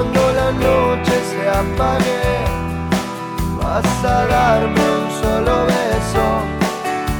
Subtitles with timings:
[0.00, 2.22] cuando la noche se apague,
[3.60, 6.24] vas a darme un solo beso.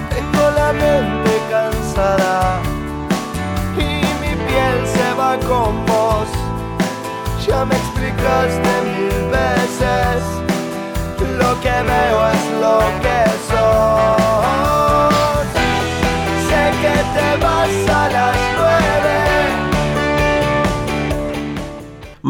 [0.08, 2.58] Tengo la mente cansada
[3.76, 6.28] y mi piel se va con vos.
[7.46, 10.22] Ya me explicaste mil veces,
[11.38, 13.20] lo que veo es lo que
[13.50, 14.32] sos.
[16.48, 19.29] Sé que te vas a las nueve.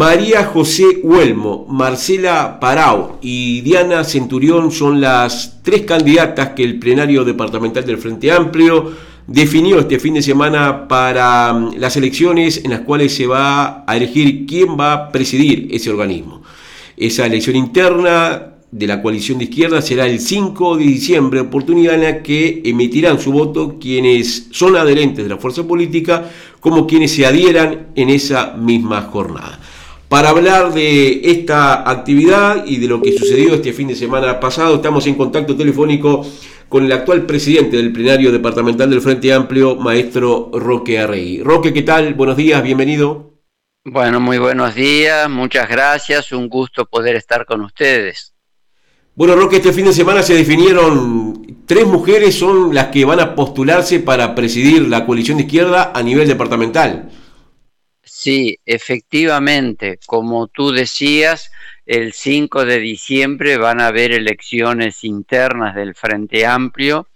[0.00, 7.22] María José Huelmo, Marcela Parao y Diana Centurión son las tres candidatas que el plenario
[7.22, 8.92] departamental del Frente Amplio
[9.26, 13.94] definió este fin de semana para mm, las elecciones en las cuales se va a
[13.94, 16.44] elegir quién va a presidir ese organismo.
[16.96, 22.02] Esa elección interna de la coalición de izquierda será el 5 de diciembre, oportunidad en
[22.04, 27.26] la que emitirán su voto quienes son adherentes de la fuerza política como quienes se
[27.26, 29.59] adhieran en esa misma jornada.
[30.10, 34.74] Para hablar de esta actividad y de lo que sucedió este fin de semana pasado,
[34.74, 36.26] estamos en contacto telefónico
[36.68, 41.44] con el actual presidente del plenario departamental del Frente Amplio, maestro Roque Arregui.
[41.44, 42.14] Roque, ¿qué tal?
[42.14, 43.34] Buenos días, bienvenido.
[43.84, 48.34] Bueno, muy buenos días, muchas gracias, un gusto poder estar con ustedes.
[49.14, 53.36] Bueno, Roque, este fin de semana se definieron tres mujeres son las que van a
[53.36, 57.10] postularse para presidir la coalición de izquierda a nivel departamental.
[58.22, 61.50] Sí, efectivamente, como tú decías,
[61.86, 67.08] el 5 de diciembre van a haber elecciones internas del Frente Amplio.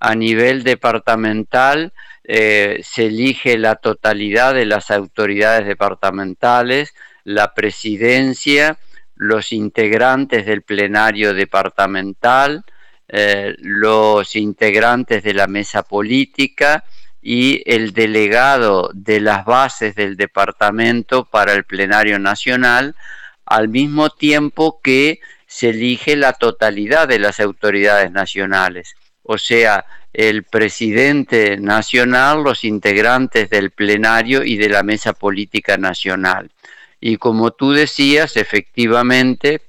[0.00, 1.94] A nivel departamental
[2.24, 6.92] eh, se elige la totalidad de las autoridades departamentales,
[7.24, 8.76] la presidencia,
[9.14, 12.64] los integrantes del plenario departamental,
[13.08, 16.84] eh, los integrantes de la mesa política,
[17.22, 22.94] y el delegado de las bases del departamento para el plenario nacional,
[23.44, 30.44] al mismo tiempo que se elige la totalidad de las autoridades nacionales, o sea, el
[30.44, 36.50] presidente nacional, los integrantes del plenario y de la mesa política nacional.
[37.00, 39.62] Y como tú decías, efectivamente,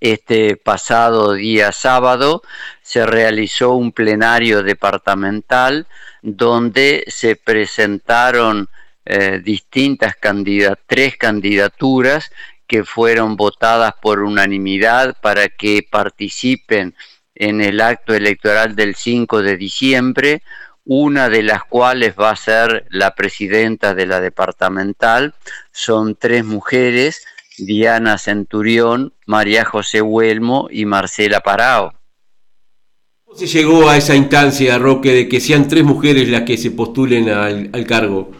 [0.00, 2.42] este pasado día sábado
[2.82, 5.86] se realizó un plenario departamental
[6.22, 8.68] donde se presentaron
[9.04, 12.30] eh, distintas candidaturas, tres candidaturas
[12.66, 16.94] que fueron votadas por unanimidad para que participen
[17.34, 20.42] en el acto electoral del 5 de diciembre,
[20.84, 25.34] una de las cuales va a ser la presidenta de la departamental.
[25.72, 27.24] Son tres mujeres,
[27.56, 31.97] Diana Centurión, María José Huelmo y Marcela Parao.
[33.28, 36.70] ¿Cómo se llegó a esa instancia, Roque, de que sean tres mujeres las que se
[36.70, 38.32] postulen al, cargo?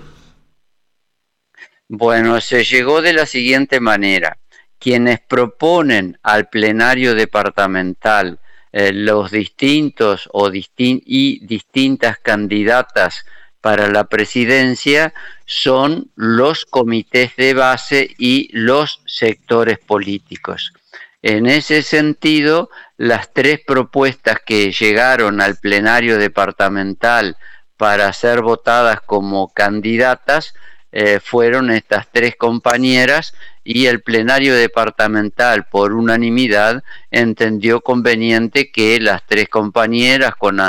[1.89, 4.39] Bueno, se llegó de la siguiente manera.
[4.79, 8.39] Quienes proponen al plenario departamental
[8.73, 13.27] eh, los distintos o y distintas candidatas
[13.61, 15.13] para la presidencia
[15.45, 20.73] son los comités de base y los sectores políticos.
[21.23, 27.37] En ese sentido, las tres propuestas que llegaron al plenario departamental
[27.77, 30.55] para ser votadas como candidatas
[30.93, 39.27] eh, fueron estas tres compañeras y el plenario departamental por unanimidad entendió conveniente que las
[39.27, 40.61] tres compañeras con,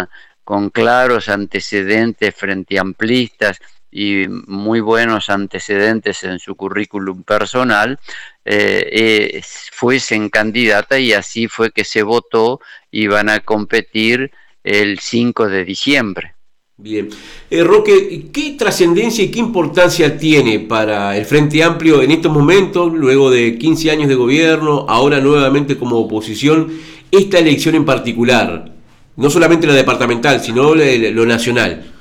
[0.44, 3.62] con claros antecedentes frente amplistas
[3.92, 8.00] y muy buenos antecedentes en su currículum personal,
[8.46, 9.42] eh,
[9.72, 12.60] fuesen candidata y así fue que se votó
[12.92, 14.32] y van a competir
[14.64, 16.34] el 5 de diciembre.
[16.82, 17.10] Bien.
[17.50, 22.94] Eh, Roque, ¿qué trascendencia y qué importancia tiene para el Frente Amplio en estos momentos,
[22.94, 26.72] luego de 15 años de gobierno, ahora nuevamente como oposición,
[27.12, 28.72] esta elección en particular?
[29.18, 31.99] No solamente la departamental, sino lo nacional.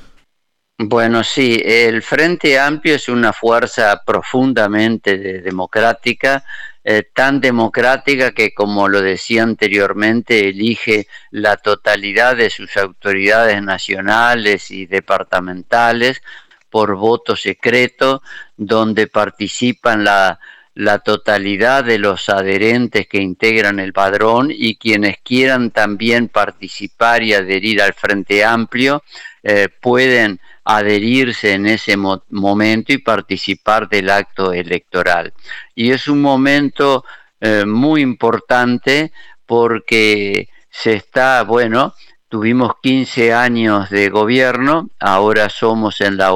[0.81, 6.45] Bueno, sí, el Frente Amplio es una fuerza profundamente democrática,
[6.85, 14.71] eh, tan democrática que, como lo decía anteriormente, elige la totalidad de sus autoridades nacionales
[14.71, 16.21] y departamentales
[16.69, 18.23] por voto secreto,
[18.55, 20.39] donde participan la,
[20.75, 27.33] la totalidad de los adherentes que integran el padrón y quienes quieran también participar y
[27.33, 29.03] adherir al Frente Amplio
[29.43, 35.33] eh, pueden adherirse en ese momento y participar del acto electoral.
[35.75, 37.05] Y es un momento
[37.41, 39.11] eh, muy importante
[39.45, 41.93] porque se está, bueno,
[42.27, 46.31] tuvimos 15 años de gobierno, ahora somos en la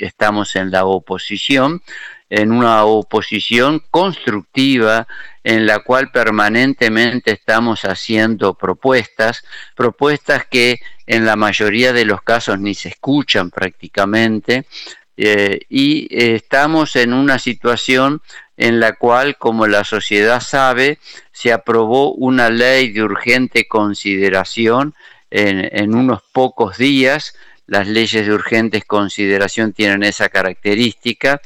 [0.00, 1.82] estamos en la oposición
[2.30, 5.06] en una oposición constructiva
[5.44, 9.44] en la cual permanentemente estamos haciendo propuestas,
[9.76, 14.64] propuestas que en la mayoría de los casos ni se escuchan prácticamente,
[15.16, 18.20] eh, y estamos en una situación
[18.56, 20.98] en la cual, como la sociedad sabe,
[21.30, 24.94] se aprobó una ley de urgente consideración
[25.30, 27.34] en, en unos pocos días,
[27.66, 31.40] las leyes de urgente consideración tienen esa característica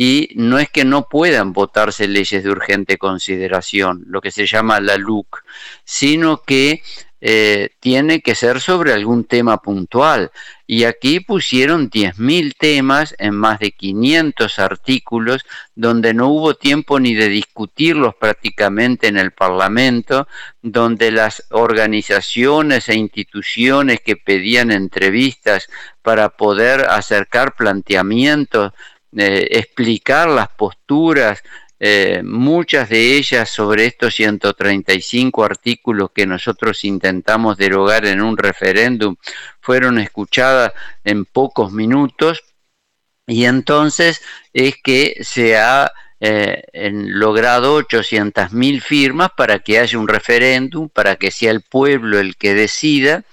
[0.00, 4.78] y no es que no puedan votarse leyes de urgente consideración, lo que se llama
[4.78, 5.42] la LUC,
[5.82, 6.84] sino que
[7.20, 10.30] eh, tiene que ser sobre algún tema puntual.
[10.68, 17.14] Y aquí pusieron 10.000 temas en más de 500 artículos donde no hubo tiempo ni
[17.14, 20.28] de discutirlos prácticamente en el Parlamento,
[20.62, 25.68] donde las organizaciones e instituciones que pedían entrevistas
[26.02, 28.72] para poder acercar planteamientos
[29.16, 31.42] eh, explicar las posturas,
[31.80, 39.16] eh, muchas de ellas sobre estos 135 artículos que nosotros intentamos derogar en un referéndum,
[39.60, 40.72] fueron escuchadas
[41.04, 42.42] en pocos minutos.
[43.26, 44.22] Y entonces
[44.52, 46.62] es que se ha eh,
[46.92, 52.54] logrado 800.000 firmas para que haya un referéndum, para que sea el pueblo el que
[52.54, 53.24] decida,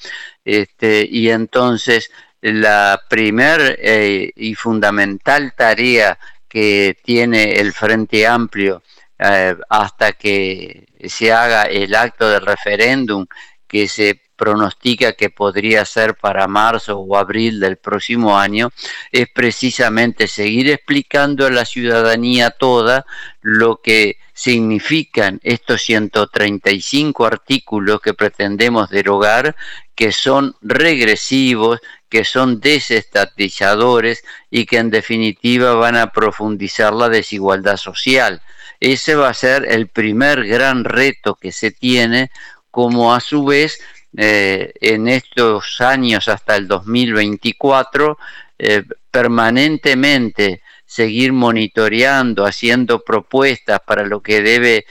[0.44, 2.12] este, y entonces
[2.54, 8.84] la primer eh, y fundamental tarea que tiene el Frente Amplio
[9.18, 13.26] eh, hasta que se haga el acto de referéndum
[13.68, 18.70] que se pronostica que podría ser para marzo o abril del próximo año,
[19.12, 23.06] es precisamente seguir explicando a la ciudadanía toda
[23.42, 29.56] lo que significan estos 135 artículos que pretendemos derogar,
[29.96, 37.78] que son regresivos, que son desestatizadores y que en definitiva van a profundizar la desigualdad
[37.78, 38.42] social.
[38.80, 42.30] Ese va a ser el primer gran reto que se tiene,
[42.72, 43.80] como a su vez
[44.18, 48.18] eh, en estos años hasta el 2024
[48.58, 54.86] eh, permanentemente seguir monitoreando, haciendo propuestas para lo que debe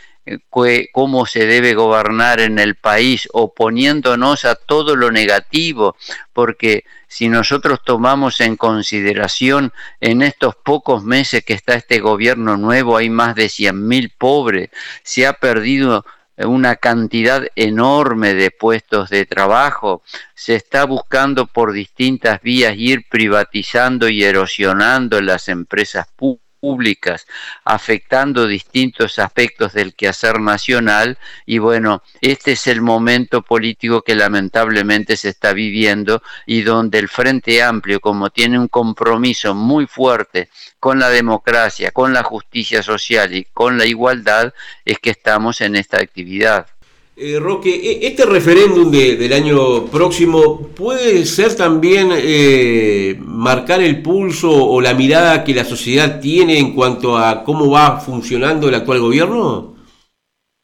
[0.93, 5.97] cómo se debe gobernar en el país, oponiéndonos a todo lo negativo,
[6.33, 12.97] porque si nosotros tomamos en consideración en estos pocos meses que está este gobierno nuevo,
[12.97, 14.71] hay más de 100.000 pobres,
[15.03, 16.05] se ha perdido
[16.37, 20.03] una cantidad enorme de puestos de trabajo,
[20.35, 27.27] se está buscando por distintas vías ir privatizando y erosionando las empresas públicas públicas,
[27.63, 35.19] afectando distintos aspectos del quehacer nacional y bueno, este es el momento político que lamentablemente
[35.19, 40.49] se está viviendo y donde el Frente Amplio, como tiene un compromiso muy fuerte
[40.81, 44.55] con la democracia, con la justicia social y con la igualdad,
[44.87, 46.67] es que estamos en esta actividad.
[47.17, 54.51] Eh, Roque, e, este referéndum del año próximo puede ser también eh, marcar el pulso
[54.51, 58.99] o la mirada que la sociedad tiene en cuanto a cómo va funcionando el actual
[58.99, 59.77] gobierno?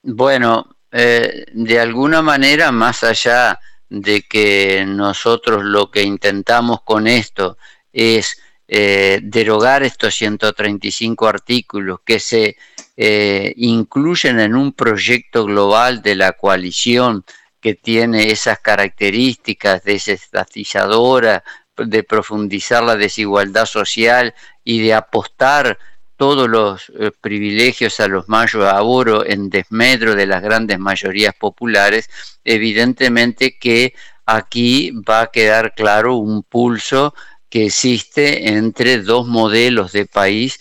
[0.03, 7.59] Bueno, eh, de alguna manera, más allá de que nosotros lo que intentamos con esto
[7.93, 12.57] es derogar estos 135 artículos que se
[13.03, 17.25] eh, incluyen en un proyecto global de la coalición
[17.59, 21.43] que tiene esas características desestatizadora,
[21.79, 24.35] de profundizar la desigualdad social
[24.65, 25.79] y de apostar
[26.17, 32.11] todos los eh, privilegios a los mayos oro en desmedro de las grandes mayorías populares,
[32.45, 33.95] evidentemente que
[34.27, 37.15] aquí va a quedar claro un pulso
[37.49, 40.61] que existe entre dos modelos de país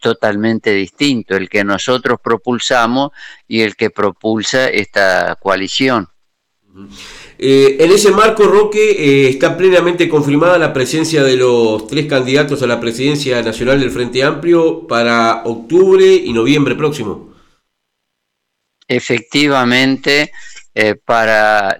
[0.00, 3.10] totalmente distinto, el que nosotros propulsamos
[3.46, 6.08] y el que propulsa esta coalición.
[7.38, 12.62] Eh, en ese marco, Roque, eh, está plenamente confirmada la presencia de los tres candidatos
[12.62, 17.34] a la presidencia nacional del Frente Amplio para octubre y noviembre próximo.
[18.88, 20.32] Efectivamente,
[20.74, 21.78] eh, para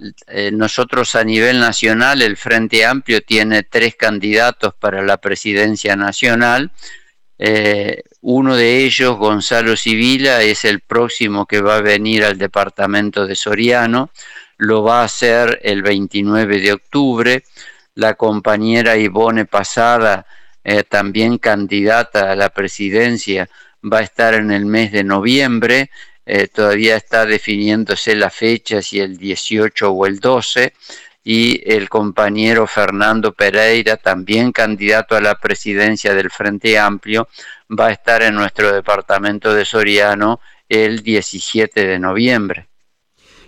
[0.52, 6.70] nosotros a nivel nacional, el Frente Amplio tiene tres candidatos para la presidencia nacional.
[7.38, 13.26] Eh, uno de ellos, Gonzalo Sibila, es el próximo que va a venir al departamento
[13.26, 14.10] de Soriano.
[14.56, 17.44] Lo va a hacer el 29 de octubre.
[17.94, 20.26] La compañera Ivone Pasada,
[20.64, 23.48] eh, también candidata a la presidencia,
[23.80, 25.90] va a estar en el mes de noviembre.
[26.26, 30.74] Eh, todavía está definiéndose la fecha, si el 18 o el 12
[31.30, 37.28] y el compañero Fernando Pereira, también candidato a la presidencia del Frente Amplio,
[37.78, 42.68] va a estar en nuestro departamento de Soriano el 17 de noviembre.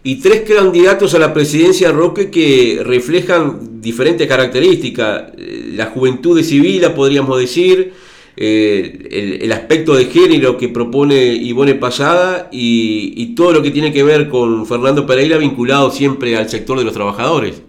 [0.02, 5.32] Y tres candidatos a la presidencia Roque que reflejan diferentes características.
[5.38, 7.94] La juventud civil, podríamos decir,
[8.36, 14.02] eh, el, aspecto de género que propone Ivone Pasada y, todo lo que tiene que
[14.02, 17.62] ver con Fernando Pereira vinculado siempre al sector de los trabajadores.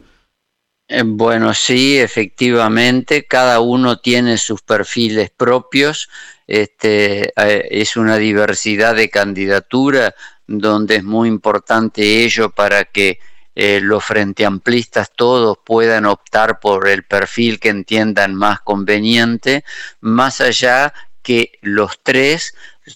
[0.93, 6.09] Eh, bueno, sí, efectivamente, cada uno tiene sus perfiles propios,
[6.47, 10.13] este, eh, es una diversidad de candidatura
[10.45, 13.19] donde es muy importante ello para que
[13.55, 19.63] eh, los frente amplistas todos puedan optar por el perfil que entiendan más conveniente,
[20.01, 22.53] más allá que los tres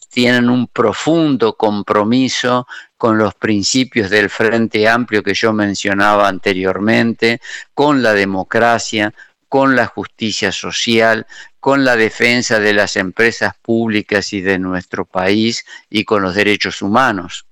[0.10, 7.40] tienen un profundo compromiso con los principios del Frente Amplio que yo mencionaba anteriormente,
[7.74, 9.14] con la democracia,
[9.48, 11.26] con la justicia social,
[11.60, 16.82] con la defensa de las empresas públicas y de nuestro país y con los derechos
[16.82, 17.46] humanos.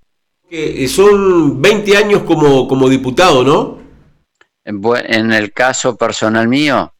[0.49, 3.81] Eh, son 20 años como, como diputado, ¿no?
[4.65, 6.93] En el caso personal mío,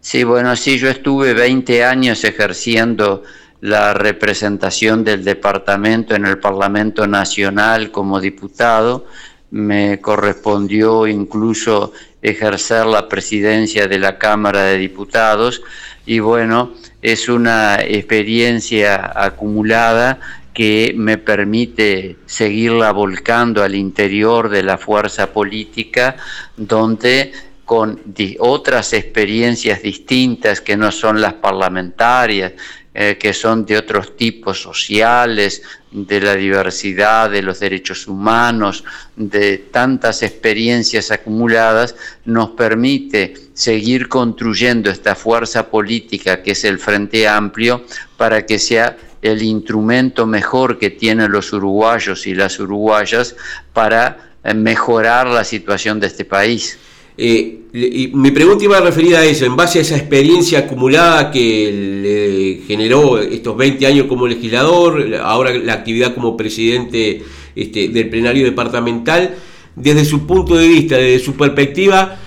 [0.00, 3.24] sí, bueno, sí, yo estuve 20 años ejerciendo
[3.60, 9.06] la representación del departamento en el Parlamento Nacional como diputado.
[9.50, 15.62] Me correspondió incluso ejercer la presidencia de la Cámara de Diputados
[16.04, 16.72] y bueno,
[17.02, 20.18] es una experiencia acumulada
[20.54, 26.16] que me permite seguirla volcando al interior de la fuerza política,
[26.56, 27.32] donde
[27.64, 28.00] con
[28.38, 32.54] otras experiencias distintas que no son las parlamentarias,
[33.00, 35.62] eh, que son de otros tipos sociales,
[35.92, 38.82] de la diversidad, de los derechos humanos,
[39.14, 47.28] de tantas experiencias acumuladas, nos permite seguir construyendo esta fuerza política que es el Frente
[47.28, 47.84] Amplio
[48.16, 53.36] para que sea el instrumento mejor que tienen los uruguayos y las uruguayas
[53.72, 56.76] para eh, mejorar la situación de este país.
[57.18, 61.70] Eh, y mi pregunta iba referida a eso, en base a esa experiencia acumulada que
[62.02, 67.22] le generó estos 20 años como legislador, ahora la actividad como presidente
[67.54, 69.34] este, del plenario departamental,
[69.76, 72.18] desde su punto de vista, desde su perspectiva,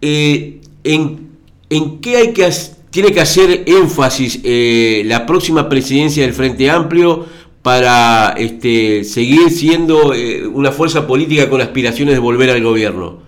[0.00, 1.28] eh, en,
[1.68, 2.48] ¿en qué hay que
[2.90, 7.26] tiene que hacer énfasis eh, la próxima presidencia del Frente Amplio
[7.60, 13.25] para este, seguir siendo eh, una fuerza política con aspiraciones de volver al gobierno?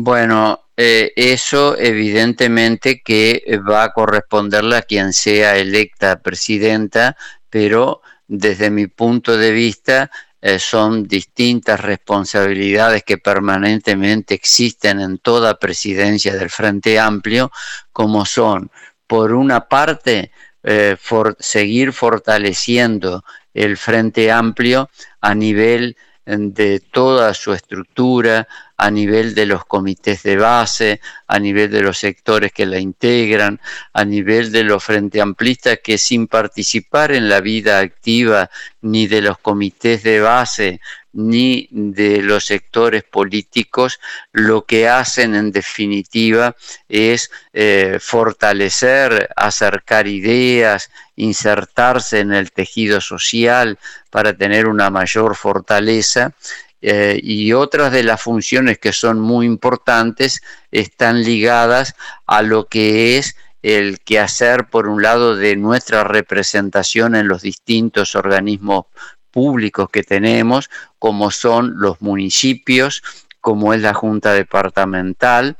[0.00, 7.16] Bueno, eh, eso evidentemente que va a corresponderle a quien sea electa presidenta,
[7.50, 10.10] pero desde mi punto de vista
[10.58, 17.50] son distintas responsabilidades que permanentemente existen en toda presidencia del Frente Amplio,
[17.92, 18.70] como son,
[19.08, 20.30] por una parte,
[20.62, 20.96] eh,
[21.40, 24.90] seguir fortaleciendo el Frente Amplio
[25.20, 25.96] a nivel
[26.28, 31.98] de toda su estructura, a nivel de los comités de base, a nivel de los
[31.98, 33.60] sectores que la integran,
[33.94, 38.50] a nivel de los frente amplistas que sin participar en la vida activa
[38.82, 40.80] ni de los comités de base
[41.12, 43.98] ni de los sectores políticos,
[44.32, 46.54] lo que hacen en definitiva
[46.88, 53.78] es eh, fortalecer, acercar ideas, insertarse en el tejido social
[54.10, 56.32] para tener una mayor fortaleza
[56.80, 61.94] eh, y otras de las funciones que son muy importantes están ligadas
[62.26, 68.14] a lo que es el quehacer, por un lado, de nuestra representación en los distintos
[68.14, 68.86] organismos
[69.30, 73.02] públicos que tenemos, como son los municipios,
[73.40, 75.56] como es la Junta Departamental,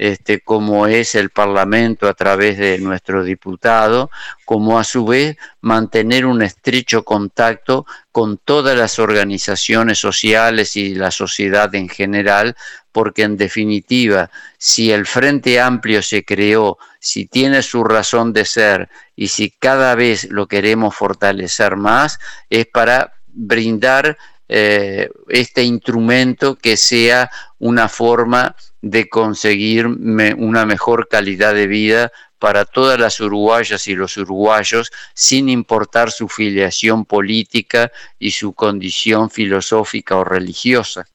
[0.00, 4.10] este, como es el Parlamento a través de nuestro diputado,
[4.46, 11.10] como a su vez mantener un estrecho contacto con todas las organizaciones sociales y la
[11.10, 12.56] sociedad en general,
[12.92, 18.88] porque en definitiva, si el Frente Amplio se creó, si tiene su razón de ser
[19.16, 22.18] y si cada vez lo queremos fortalecer más,
[22.48, 24.18] es para brindar
[24.48, 32.64] eh, este instrumento que sea una forma de conseguir una mejor calidad de vida para
[32.64, 40.16] todas las uruguayas y los uruguayos, sin importar su filiación política y su condición filosófica
[40.16, 41.06] o religiosa.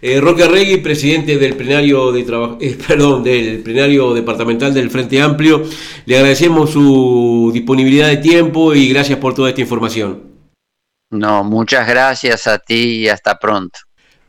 [0.00, 2.20] Eh, Roque Arregui, presidente del plenario de
[2.60, 5.64] eh, perdón, del plenario departamental del Frente Amplio,
[6.06, 10.22] le agradecemos su disponibilidad de tiempo y gracias por toda esta información.
[11.10, 13.78] No, muchas gracias a ti y hasta pronto.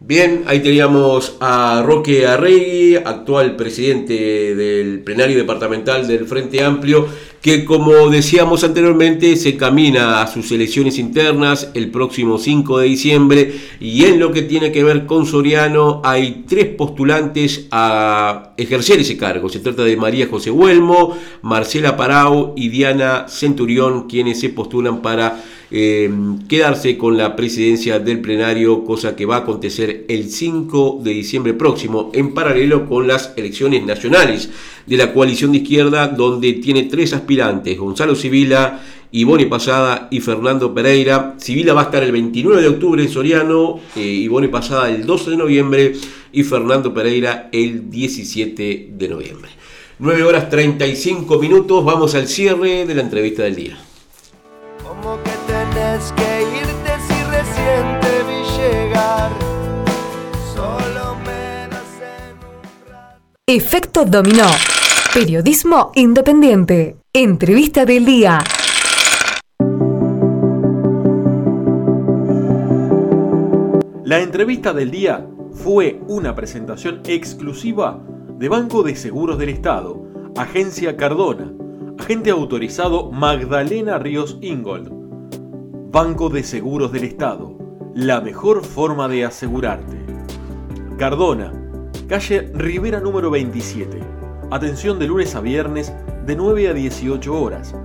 [0.02, 7.06] Bien, ahí teníamos a Roque Arregui, actual presidente del plenario departamental del Frente Amplio,
[7.42, 13.54] que como decíamos anteriormente se camina a sus elecciones internas el próximo 5 de diciembre
[13.80, 19.18] y en lo que tiene que ver con Soriano hay tres postulantes a ejercer ese
[19.18, 19.48] cargo.
[19.50, 25.42] Se trata de María José Huelmo, Marcela Parau y Diana Centurión quienes se postulan para
[25.72, 26.10] eh,
[26.48, 31.54] quedarse con la presidencia del plenario, cosa que va a acontecer el 5 de diciembre
[31.54, 34.50] próximo, en paralelo con las elecciones nacionales
[34.88, 38.80] de la coalición de izquierda, donde tiene tres aspirantes, Gonzalo Sibila,
[39.12, 41.36] Ivone Pasada y Fernando Pereira.
[41.38, 45.32] Sibila va a estar el 29 de octubre en Soriano, eh, Ivone Pasada el 12
[45.32, 45.94] de noviembre
[46.32, 49.52] y Fernando Pereira el 17 de noviembre.
[50.00, 53.78] 9 horas 35 minutos, vamos al cierre de la entrevista del día
[56.16, 59.32] que irte si recién te vi llegar.
[60.54, 61.70] Solo me
[63.48, 64.50] Efecto Dominó.
[65.14, 66.99] Periodismo independiente.
[67.12, 68.38] Entrevista del día.
[74.04, 78.00] La entrevista del día fue una presentación exclusiva
[78.38, 80.04] de Banco de Seguros del Estado,
[80.38, 81.52] Agencia Cardona,
[81.98, 84.92] agente autorizado Magdalena Ríos Ingold.
[85.92, 87.58] Banco de Seguros del Estado,
[87.96, 89.98] la mejor forma de asegurarte.
[91.00, 91.54] Cardona,
[92.08, 93.98] calle Rivera número 27.
[94.52, 95.92] Atención de lunes a viernes
[96.26, 97.76] de 9 a 18 horas.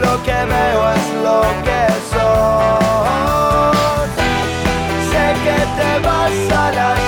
[0.02, 2.94] lo que veo es lo que soy.
[5.12, 7.03] Sé que te vas a la